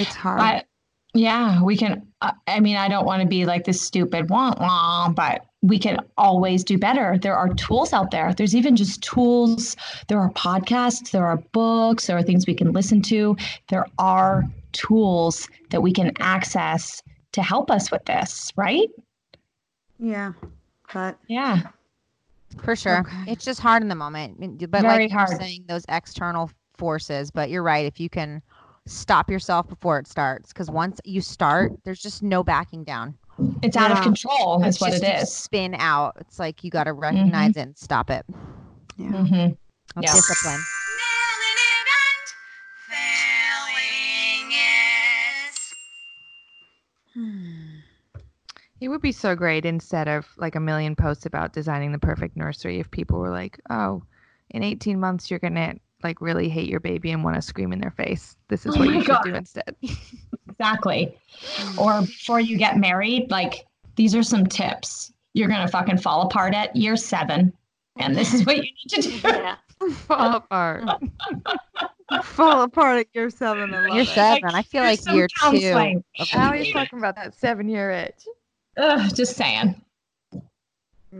[0.00, 0.38] it's hard.
[0.38, 0.66] But
[1.12, 2.06] yeah, we can.
[2.22, 5.78] Uh, I mean, I don't want to be like this stupid wah wah, but we
[5.78, 7.18] can always do better.
[7.20, 8.32] There are tools out there.
[8.32, 9.76] There's even just tools.
[10.08, 11.10] There are podcasts.
[11.10, 12.06] There are books.
[12.06, 13.36] There are things we can listen to.
[13.68, 18.88] There are tools that we can access to help us with this, right?
[19.98, 20.32] yeah.
[20.92, 21.60] But Yeah.
[22.62, 22.98] For sure.
[23.00, 23.32] Okay.
[23.32, 24.38] It's just hard in the moment.
[24.70, 25.36] But Very like you're hard.
[25.36, 27.30] saying, those external forces.
[27.30, 27.86] But you're right.
[27.86, 28.42] If you can
[28.86, 33.14] stop yourself before it starts, because once you start, there's just no backing down.
[33.62, 35.28] It's out of control, That's what just it.
[35.28, 36.16] Spin out.
[36.20, 38.24] It's like you got to recognize it and stop it.
[38.96, 39.08] yeah.
[39.08, 39.48] hmm
[39.94, 40.14] That's Yeah.
[40.14, 40.60] discipline.
[47.14, 47.78] Hmm.
[48.80, 52.36] It would be so great instead of like a million posts about designing the perfect
[52.36, 54.02] nursery if people were like, "Oh,
[54.50, 57.72] in 18 months you're going to like really hate your baby and want to scream
[57.72, 58.36] in their face.
[58.48, 59.24] This is Oh what you should God.
[59.24, 59.76] do instead."
[60.50, 61.16] Exactly.
[61.32, 61.78] Hmm.
[61.78, 63.64] Or before you get married, like
[63.96, 65.10] these are some tips.
[65.32, 67.52] You're going to fucking fall apart at year seven.
[67.98, 69.20] And this is what you need to do.
[69.24, 69.56] Yeah.
[70.06, 70.84] Fall apart.
[72.24, 73.72] Fall apart at year seven.
[73.74, 74.08] I love Year it.
[74.08, 74.50] seven.
[74.54, 75.34] I feel like some year two.
[75.40, 76.04] counseling.
[76.18, 76.72] of Now the he's baby.
[76.72, 78.26] talking about that seven-year itch.
[78.76, 79.80] Ugh, just saying.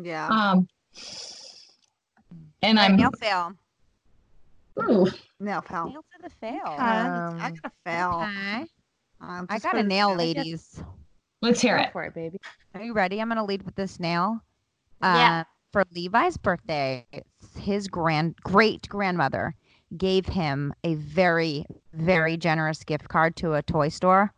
[0.02, 0.28] Yeah.
[0.28, 0.68] Um,
[2.62, 3.52] and Alright, I'm nail fail.
[4.80, 5.06] ooh,
[5.40, 5.86] Nail fail.
[5.88, 6.60] Nail to the fail.
[6.66, 8.20] Okay, I Um, got a fail.
[8.22, 8.66] Okay.
[9.20, 10.82] Um, I got a nail, ladies.
[11.42, 11.92] let's hear Go it.
[11.92, 12.38] for it, baby.
[12.74, 13.20] Are you ready?
[13.20, 14.40] I'm going to lead with this nail.
[15.02, 15.40] Yeah.
[15.40, 17.06] Uh, For Levi's birthday,
[17.58, 19.54] his grand great grandmother
[19.96, 24.32] gave him a very, very generous gift card to a toy store.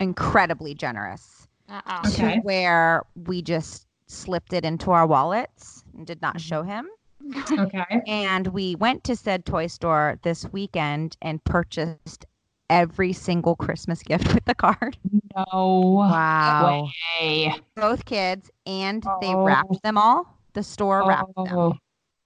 [0.00, 1.46] Incredibly generous.
[1.68, 2.08] Uh-oh.
[2.08, 2.34] Okay.
[2.36, 6.88] To where we just slipped it into our wallets and did not show him.
[7.22, 7.58] Mm-hmm.
[7.60, 8.02] Okay.
[8.06, 12.26] And we went to said toy store this weekend and purchased
[12.70, 14.96] every single Christmas gift with the card.
[15.34, 16.88] No Wow.
[17.20, 17.54] way.
[17.74, 19.44] Both kids, and they Oh.
[19.44, 20.38] wrapped them all.
[20.54, 21.46] The store wrapped them.
[21.50, 21.74] Oh,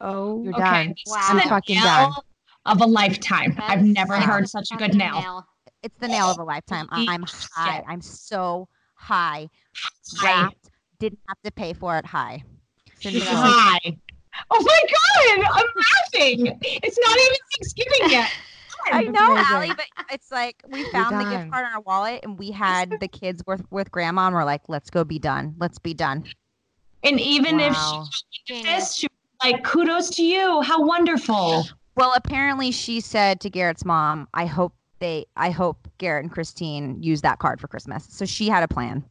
[0.00, 0.42] Oh.
[0.42, 0.62] You're okay.
[0.88, 0.94] done.
[1.06, 1.20] Wow.
[1.22, 2.12] I'm fucking nail done.
[2.64, 3.52] Of a lifetime.
[3.58, 5.46] I've That's- never heard such a good nail.
[5.82, 6.86] It's the nail of a lifetime.
[6.90, 7.76] I- I'm high.
[7.76, 7.84] shit.
[7.88, 9.48] I'm so high.
[10.16, 10.42] High.
[10.42, 10.70] Wrapped.
[11.00, 12.06] Didn't have to pay for it.
[12.06, 12.44] High.
[13.00, 13.30] Cinderella.
[13.34, 13.96] Hi.
[14.50, 16.58] Oh my god, I'm laughing.
[16.62, 18.30] It's not even Thanksgiving yet.
[18.92, 19.46] I know, amazing.
[19.54, 22.98] Allie, but it's like we found the gift card in our wallet and we had
[23.00, 25.54] the kids with with grandma and we're like, let's go be done.
[25.58, 26.24] Let's be done.
[27.04, 28.06] And even Wow.
[28.08, 28.08] if
[28.46, 29.08] she this, she
[29.44, 30.62] like, kudos to you.
[30.62, 31.64] How wonderful.
[31.94, 37.02] Well, apparently she said to Garrett's mom, I hope they I hope Garrett and Christine
[37.02, 38.06] use that card for Christmas.
[38.08, 39.04] So she had a plan.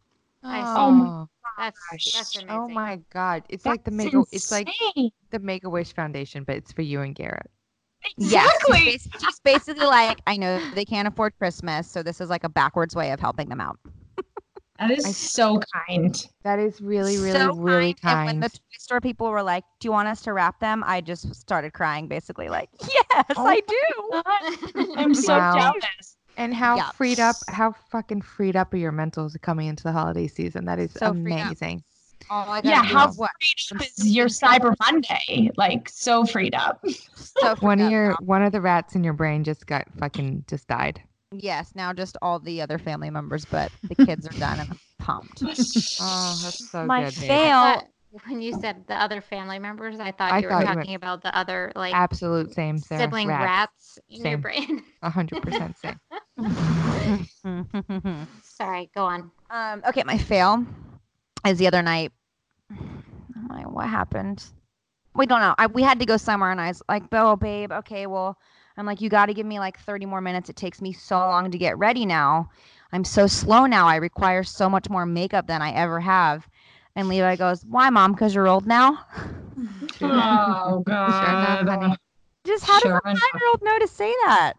[0.44, 2.50] I oh, oh my That's that's amazing.
[2.50, 3.44] Oh my god.
[3.50, 5.12] It's like the That's Make it's like insane.
[5.30, 7.50] the Make a Wish Foundation, but it's for you and Garrett.
[8.18, 8.92] Yes, Exactly.
[8.92, 12.50] she's, she's basically like, I know they can't afford Christmas, so this is like a
[12.50, 13.78] backwards way of helping them out.
[14.82, 16.28] That is I- so kind.
[16.44, 18.18] That is really, really, so really kind.
[18.20, 20.84] And when the toy store people were like, "Do you want us to wrap them?"
[20.88, 25.54] I just started crying, basically like, "Yes, oh I do." I'm so Wow.
[25.54, 26.18] jealous.
[26.38, 26.90] And how Yeah.
[26.94, 30.66] freed up, how fucking freed up are your mentals coming into the holiday season?
[30.66, 31.84] That is So amazing.
[32.32, 33.32] Oh, I gotta Yeah, do how is what?
[33.40, 35.52] freed up is your Cyber Monday?
[35.58, 36.84] Like so freed up.
[37.16, 38.18] So freed One of your now.
[38.22, 41.04] one of the rats in your brain just got fucking just died.
[41.34, 44.80] Yes, now just all the other family members, but the kids are done and I'm
[45.00, 45.42] pumped.
[46.04, 47.16] Oh, that's so My good.
[47.16, 47.28] babe.
[47.30, 47.74] fail- I Fail.
[47.76, 47.88] thought-
[48.26, 50.76] when you said the other family members, I thought I you were thought you were-
[50.76, 53.02] talking about the other like Absolute same, Sarah.
[53.04, 53.44] sibling Rats.
[53.46, 54.42] rats, in your Same.
[54.42, 54.84] brain.
[55.04, 56.00] A hundred percent same.
[58.44, 59.32] Sorry, go on.
[59.50, 60.66] um, okay, my fail
[61.48, 62.12] is the other night.
[62.70, 64.44] I'm like, what happened?
[65.16, 65.56] We don't know.
[65.58, 68.38] I, we had to go somewhere, and I was like, "Oh, babe, okay, well."
[68.78, 70.50] I'm like, you got to give me like 30 more minutes.
[70.50, 72.50] It takes me so long to get ready now.
[72.92, 73.88] I'm so slow now.
[73.88, 76.48] I require so much more makeup than I ever have.
[76.96, 78.14] And Levi goes, Why, mom?
[78.14, 79.06] Because you're old now?
[80.02, 81.68] Oh god.
[81.68, 81.96] honey.
[82.46, 84.54] Just how Sure does a five year old know to say that?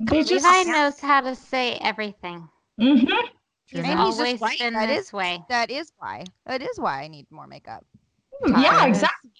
[0.00, 2.48] They just Levi knows how to say everything.
[2.80, 3.26] Mm-hmm.
[3.66, 4.58] He's Maybe he's always just white.
[4.58, 5.44] been That this is way.
[5.48, 6.24] That is why.
[6.46, 7.84] That is why I need more makeup.
[8.46, 9.30] Yeah, exactly.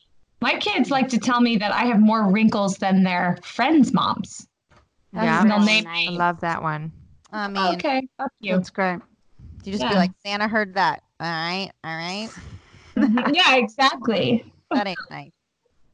[0.41, 4.47] My kids like to tell me that I have more wrinkles than their friends' moms.
[5.13, 5.43] Yeah.
[5.45, 6.09] Really nice.
[6.09, 6.93] I love that one.
[7.33, 8.53] I mean, Okay, fuck you.
[8.53, 9.01] That's great.
[9.65, 11.03] you just be like, Santa heard that.
[11.19, 12.29] All right, all right.
[13.33, 14.53] yeah, exactly.
[14.71, 15.31] That ain't nice.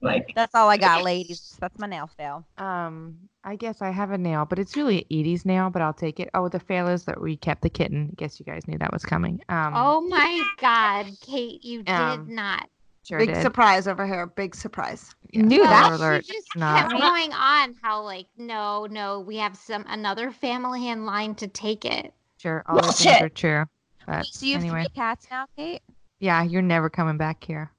[0.00, 1.56] Like, That's all I got, ladies.
[1.60, 2.44] That's my nail fail.
[2.58, 6.18] Um, I guess I have a nail, but it's really Edie's nail, but I'll take
[6.18, 6.28] it.
[6.34, 8.08] Oh, the fail is that we kept the kitten.
[8.10, 9.40] I guess you guys knew that was coming.
[9.48, 12.68] Um, Oh my God, Kate, you Um, did not.
[13.06, 13.42] Sure Big did.
[13.42, 14.26] surprise over here.
[14.26, 15.14] Big surprise.
[15.34, 15.88] Knew Well, that.
[15.96, 16.24] she alert.
[16.26, 16.90] just Not.
[16.90, 21.48] kept going on how like no, no, we have some another family in line to
[21.48, 22.12] take it.
[22.38, 23.64] Sure, all those things are true.
[24.06, 25.80] But So you have anyway, three cats now, Kate?
[26.18, 27.70] yeah, you're never coming back here.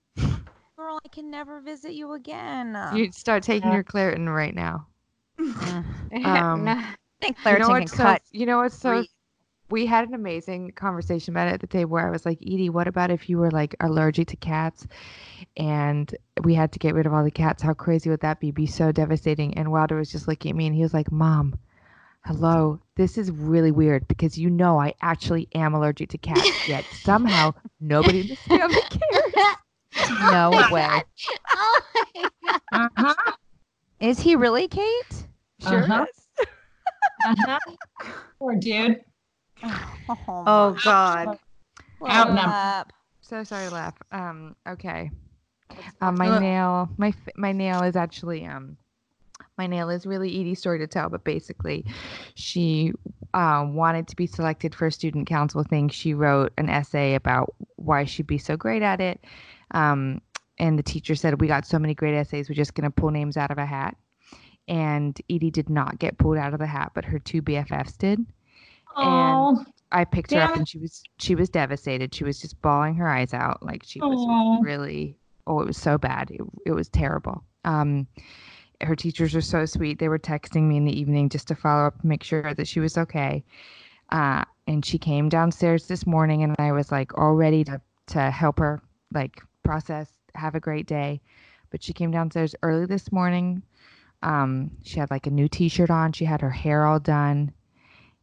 [0.78, 2.78] Girl, I can never visit you again.
[2.94, 4.88] You start taking your Claritin right now.
[6.26, 8.22] Um, I think you know can what's so, cut.
[8.32, 9.06] you know what's so breathe.
[9.70, 12.70] We had an amazing conversation about it at the table where I was like, Edie,
[12.70, 14.86] what about if you were like allergic to cats
[15.58, 17.64] and we had to get rid of all the cats?
[17.64, 18.52] How crazy would that be?
[18.52, 19.56] Be so devastating.
[19.58, 21.58] And Wilder was just looking at me and he was like, Mom,
[22.26, 26.86] hello, this is really weird because you know I actually am allergic to cats, yet
[26.94, 29.34] somehow nobody in this family cares.
[30.10, 30.88] No way.
[31.56, 31.82] Oh
[32.16, 32.30] my
[32.72, 32.90] God.
[32.98, 33.32] uh-huh,
[34.00, 35.28] Is he really, Kate?
[35.60, 36.06] Sure Uh-huh.
[36.40, 36.46] is.
[37.26, 37.60] uh-huh.
[38.40, 39.02] Poor dude.
[40.28, 41.38] Oh God.
[42.06, 42.44] Outnumbered.
[42.46, 42.94] up.
[43.22, 43.96] So sorry to laugh.
[44.12, 45.10] Um, okay.
[46.02, 48.78] Um, my nail, my my nail is actually um,
[49.58, 51.86] my nail is really Edie's story to tell, but basically,
[52.36, 52.92] she
[53.34, 55.90] uh, wanted to be selected for a student council thing.
[55.90, 59.24] She wrote an essay about why she'd be so great at it.
[59.72, 60.22] Um,
[60.60, 63.38] and the teacher said, "We got so many great essays, we're just gonna pull names
[63.38, 63.96] out of a hat."
[64.68, 68.26] And Edie did not get pulled out of the hat, but her two BFFs did.
[68.96, 72.14] Oh, I picked her up and she was she was devastated.
[72.14, 73.64] She was just bawling her eyes out.
[73.64, 76.32] Like she was really oh it was so bad.
[76.32, 77.44] It, it was terrible.
[77.64, 78.08] Um
[78.82, 80.00] her teachers were so sweet.
[80.00, 82.80] They were texting me in the evening just to follow up make sure that she
[82.80, 83.44] was okay.
[84.10, 88.32] Uh and she came downstairs this morning and I was like all ready to to
[88.32, 88.82] help her
[89.14, 91.22] like process, have a great day.
[91.70, 93.62] But she came downstairs early this morning.
[94.24, 96.14] Um she had like a new t-shirt on.
[96.14, 97.54] She had her hair all done.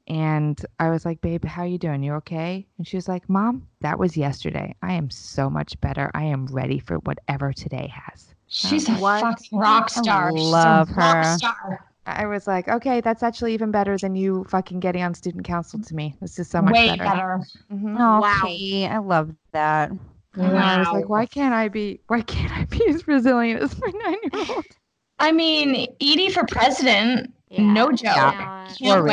[0.09, 2.03] And I was like, babe, how you doing?
[2.03, 2.67] You okay?
[2.79, 4.75] And she was like, Mom, that was yesterday.
[4.83, 6.11] I am so much better.
[6.15, 8.35] I am ready for whatever today has.
[8.49, 9.21] she's a What?
[9.21, 10.31] fucking rock star.
[10.33, 11.37] She's a love rock her.
[11.39, 11.87] star.
[12.07, 15.81] I was like, okay, that's actually even better than you fucking getting on student council
[15.81, 16.17] to me.
[16.21, 17.05] This is so much Way better.
[17.05, 17.41] better.
[17.73, 17.97] Mhm.
[18.01, 18.41] Oh, Wow.
[18.47, 19.91] Kate, I love that.
[19.91, 20.93] And I was Wow.
[20.95, 22.01] like, why can't I be?
[22.09, 24.65] Why can't I be as resilient as my nine-year-old?
[25.21, 27.63] I mean, Edie for president, Yeah.
[27.63, 28.17] no joke.
[28.17, 28.75] Yeah.
[28.81, 29.07] No, Can't For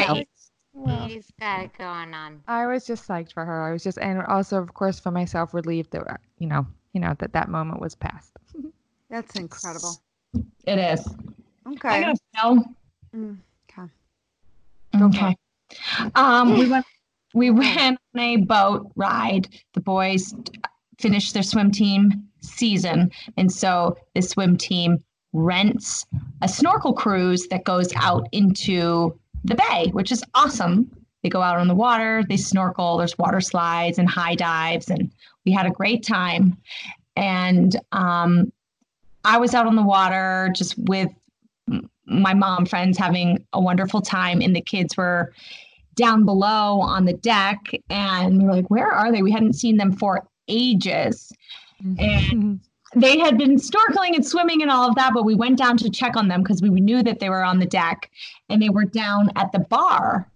[0.77, 0.99] real.
[1.01, 1.11] wait.
[1.11, 2.41] He's got it going on.
[2.47, 3.63] I was just psyched for her.
[3.67, 7.15] I was just, and also, of course, for myself, relieved that you know, you know,
[7.19, 8.31] that that moment was past.
[9.09, 9.99] That's incredible.
[10.65, 11.07] It is.
[11.65, 12.01] I Okay.
[12.01, 12.75] gotta tell.
[13.15, 13.37] Mm,
[13.69, 13.91] okay.
[15.01, 15.37] Okay.
[16.15, 16.85] Um, we went.
[17.33, 19.47] We went on a boat ride.
[19.73, 20.33] The boys
[20.99, 26.05] finished their swim team season, and so the swim team rents
[26.41, 30.89] a snorkel cruise that goes out into the bay, which is awesome.
[31.23, 32.97] They go out on the water, they snorkel.
[32.97, 35.11] There's water slides and high dives, and
[35.45, 36.55] we had a great time.
[37.15, 38.51] And um,
[39.25, 41.09] I was out on the water just with
[42.05, 45.33] my mom friends having a wonderful time, and the kids were
[45.95, 47.57] down below on the deck.
[47.89, 49.23] And we were like, where are they?
[49.23, 51.33] We hadn't seen them for ages.
[51.97, 52.59] And
[52.95, 55.89] they had been snorkeling and swimming and all of that, but we went down to
[55.89, 58.09] check on them because we knew that they were on the deck
[58.49, 60.29] and they were down at the bar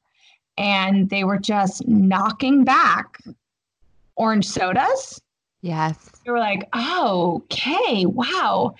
[0.57, 3.17] and they were just knocking back
[4.17, 5.21] orange sodas
[5.61, 5.97] yes.
[6.25, 8.75] they were like, oh, okay, wow.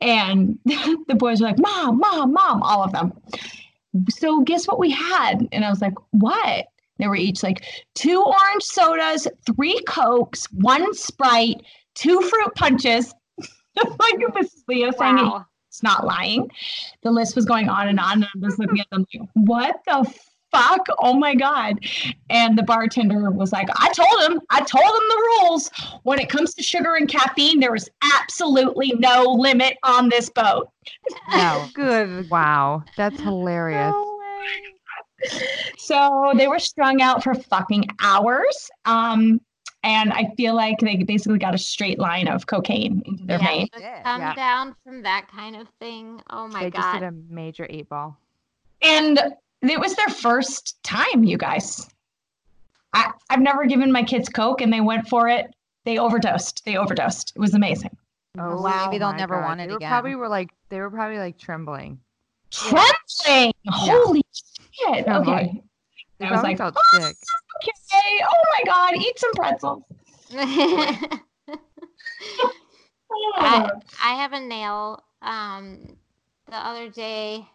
[0.00, 3.12] And the boys were like, mom, mom, mom, all of them.
[4.10, 5.48] So guess what we had?
[5.52, 6.66] And I was like, what?
[6.98, 11.62] They were each like two orange sodas, three Cokes, one Sprite,
[11.96, 13.12] two fruit punches.
[13.76, 14.62] like Mrs.
[14.68, 15.44] Leo saying Wow.
[15.68, 16.48] it's not lying.
[17.02, 18.12] The list was going on and on.
[18.22, 20.10] And I'm just looking at them like, what the
[20.52, 20.86] fuck?
[21.00, 21.78] Oh my God.
[22.30, 25.70] And the bartender was like, I told him, I told him the rules.
[26.04, 30.68] When it comes to sugar and caffeine, there is absolutely no limit on this boat.
[31.32, 31.66] No.
[31.74, 32.30] Good.
[32.30, 33.94] Wow, that's hilarious.
[35.78, 38.70] So they were strung out for fucking hours.
[38.84, 39.40] Um,
[39.86, 43.46] and I feel like they basically got a straight line of cocaine into their Yeah,
[43.46, 43.70] veins.
[43.70, 44.02] to Yeah.
[44.02, 44.34] come Yeah.
[44.34, 46.20] down from that kind of thing.
[46.30, 46.62] Oh my God.
[46.64, 48.18] they just did a major eight ball.
[48.82, 49.18] And
[49.62, 51.88] it was their first time, you guys.
[52.92, 55.54] I, I've never given my kids Coke and they went for it.
[55.84, 56.64] They overdosed.
[56.64, 57.32] They overdosed.
[57.36, 57.96] It was amazing.
[58.38, 58.86] Oh, wow.
[58.86, 59.44] Maybe they'll never God.
[59.44, 59.88] want it they were again.
[59.90, 62.00] Probably were like they were probably like trembling.
[62.50, 63.52] Trembling.
[63.68, 64.22] Holy
[64.72, 65.04] shit.
[65.04, 65.38] Trembling.
[65.38, 65.62] Okay.
[66.20, 67.16] I was like, felt "Oh, sick.
[67.56, 68.24] okay.
[68.24, 68.96] Oh my God.
[68.96, 69.82] Eat some pretzels.
[73.38, 73.70] I,
[74.02, 75.02] I have a nail.
[75.22, 75.96] Um,
[76.48, 77.46] the other day,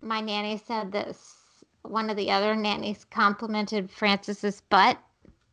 [0.00, 1.34] my nanny said this.
[1.82, 4.98] one of the other nannies complimented Francis's butt,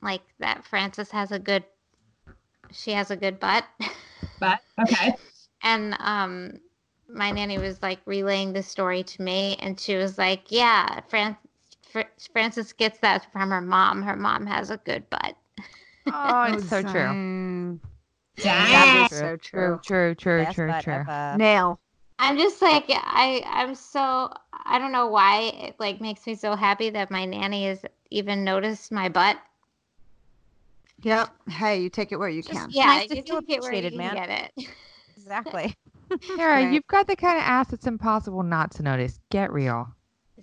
[0.01, 1.64] like that Francis has a good,
[2.72, 3.66] she has a good butt.
[4.39, 5.16] But okay.
[5.64, 6.60] And um,
[7.10, 11.38] my nanny was like relaying the story to me, and she was like, "Yeah, Fran-
[11.95, 14.01] Fr- Francis gets that from her mom.
[14.01, 15.35] Her mom has a good butt."
[16.07, 16.91] Oh, it's so true.
[16.91, 17.79] Dang.
[18.35, 18.71] Dang.
[18.71, 19.79] That is so true.
[19.81, 21.03] True, true, Best true, butt true.
[21.37, 21.79] Nail.
[22.19, 24.29] I'm just like I I'm so
[24.65, 27.81] I don't know why it like makes me so happy that my nanny has
[28.11, 29.37] even noticed my butt.
[31.03, 31.29] Yep.
[31.49, 32.69] Hey, you take it where you Just- can.
[32.71, 34.67] Yeah, nice you feel can get where you appreciated, can get it.
[35.15, 35.75] Exactly.
[36.35, 36.73] Sarah, Right.
[36.73, 39.19] you've got the kind of ass that's impossible not to notice.
[39.31, 39.87] Get real.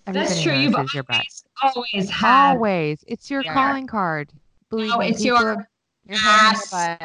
[0.06, 0.54] That's Everybody true.
[0.62, 1.24] You've notices your butt.
[1.62, 2.22] Always, always.
[2.22, 3.04] Always.
[3.06, 3.52] It's your Yeah.
[3.54, 4.32] calling card.
[4.70, 5.66] Believe No, me, it's people your
[6.08, 7.00] Your hand asset.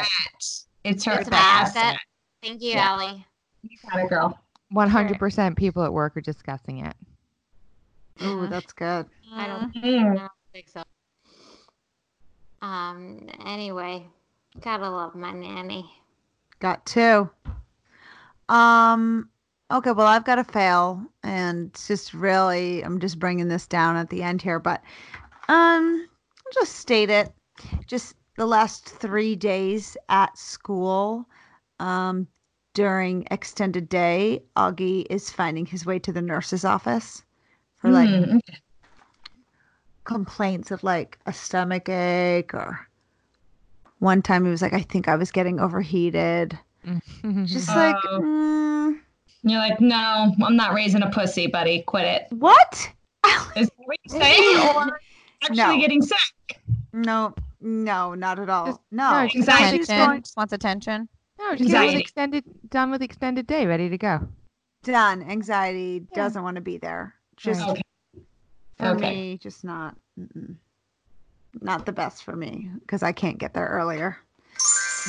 [0.84, 1.76] It's her It's asset.
[1.76, 2.00] asset.
[2.42, 2.90] Thank you, Yeah.
[2.90, 3.26] Allie.
[3.64, 4.38] You got it, girl.
[4.74, 6.96] 100% people at work are discussing it.
[8.24, 9.08] Ooh, that's good.
[9.34, 10.16] I don't, I Mm.
[10.18, 10.84] don't think so.
[12.62, 13.30] Um.
[13.46, 14.08] Anyway,
[14.62, 15.92] gotta love my nanny.
[16.60, 17.30] Got two.
[18.50, 19.30] Um.
[19.72, 19.92] Okay.
[19.92, 24.10] Well, I've got a fail, and it's just really, I'm just bringing this down at
[24.10, 24.82] the end here, but
[25.50, 26.08] um,
[26.46, 27.32] I'll just state it.
[27.88, 31.28] Just the last three days at school,
[31.80, 32.28] um,
[32.74, 37.24] during extended day, Augie is finding his way to the nurse's office
[37.78, 38.40] for like Mm.
[40.04, 42.88] complaints of like a stomach ache or
[44.00, 46.58] one time he was like, I think I was getting overheated.
[47.46, 48.26] Just like, Oh.
[49.48, 51.82] Mm, You're like, no, I'm not raising a pussy, buddy.
[51.84, 52.28] Quit it.
[52.38, 52.90] what?
[53.56, 54.58] Is that what you're saying?
[54.76, 55.00] Or
[55.44, 55.78] actually No.
[55.80, 56.60] getting sick?
[56.94, 58.66] No, no, not at all.
[58.68, 61.08] Just- no, no, because just I was going Just wants attention.
[61.40, 62.00] no, just get with Anxiety.
[62.02, 64.28] extended, done with extended day, ready to go.
[64.84, 65.22] done.
[65.30, 67.14] Anxiety doesn't want to be there.
[67.36, 67.82] Just Okay.
[68.78, 69.10] for Okay.
[69.16, 70.56] me, just not, mm-mm.
[71.62, 74.18] not the best for me because I can't get there earlier.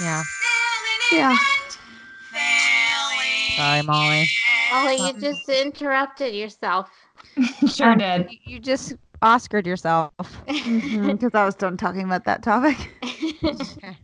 [0.00, 0.22] Yeah.
[1.12, 1.36] Yeah.
[3.58, 4.28] Sorry, Molly.
[4.72, 6.90] Molly, you just interrupted yourself.
[7.68, 8.30] Sure Um, did.
[8.30, 10.12] You- You just Oscared yourself.
[10.46, 12.76] Because I was done talking about that topic.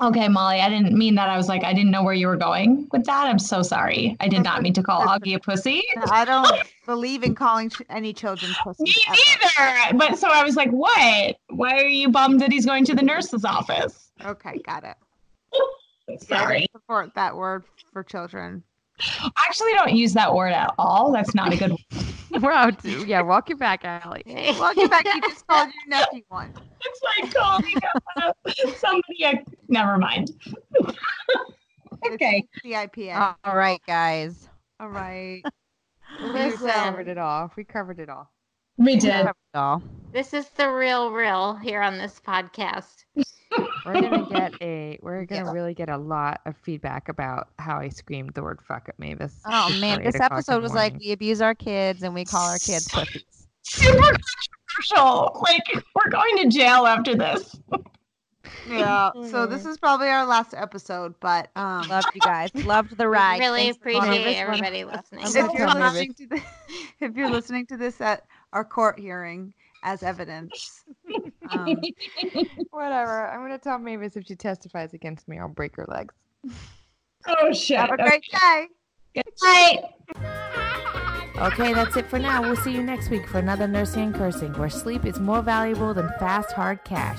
[0.00, 1.28] Okay, Molly, I didn't mean that.
[1.28, 3.26] I was like, I didn't know where you were going with that.
[3.28, 4.16] I'm so sorry.
[4.18, 5.82] I did not mean to call Augie a pussy.
[6.10, 6.50] I don't
[6.86, 8.82] believe in calling any children pussy.
[8.84, 9.16] Me ever.
[9.58, 9.98] neither.
[9.98, 11.36] But so I was like, what?
[11.50, 14.10] Why are you bummed that he's going to the nurse's office?
[14.24, 14.96] Okay, got it.
[16.22, 16.66] Sorry.
[16.72, 17.62] don't support that word
[17.92, 18.64] for children.
[19.22, 21.12] I actually don't use that word at all.
[21.12, 21.76] That's not a good
[22.42, 22.70] wow.
[22.70, 23.22] d- Yeah.
[23.22, 24.22] Welcome back, Allie.
[24.26, 25.04] Welcome back.
[25.04, 26.52] You just called your nephew one.
[26.80, 27.76] It's like calling
[28.22, 29.26] up uh, somebody.
[29.26, 30.32] I, never mind.
[32.12, 32.46] okay.
[32.64, 33.36] The IPA.
[33.44, 34.48] All right, guys.
[34.80, 35.42] All right.
[36.20, 37.50] We covered it all.
[37.56, 38.30] We covered it all.
[38.78, 39.28] We did.
[39.54, 39.82] All.
[40.12, 43.04] this is the real, real here on this podcast.
[43.84, 44.98] We're gonna get a.
[45.02, 48.88] We're gonna really get a lot of feedback about how I screamed the word "fuck"
[48.88, 49.40] at Mavis.
[49.46, 52.88] Oh man, this episode was like we abuse our kids and we call our kids
[52.88, 53.24] pussies.
[53.62, 55.40] Super controversial.
[55.42, 57.56] Like we're going to jail after this.
[58.68, 59.10] Yeah.
[59.30, 62.50] So this is probably our last episode, but um, Loved you guys.
[62.54, 63.40] Loved the ride.
[63.40, 65.24] really Thanks appreciate everybody listening.
[65.24, 65.92] If you're tell me this.
[65.92, 66.42] listening to this,
[67.00, 70.84] if you're listening to this at our court hearing as evidence,
[71.50, 71.76] um,
[72.70, 73.28] Whatever.
[73.28, 76.14] I'm gonna tell Mavis if she testifies against me, I'll break her legs.
[77.26, 77.78] Oh shit.
[77.78, 78.66] have a great day.
[79.14, 79.80] Good night.
[81.36, 82.42] Okay, that's it for now.
[82.42, 85.92] We'll see you next week for another Nursing and Cursing, where sleep is more valuable
[85.92, 87.18] than fast, hard cash.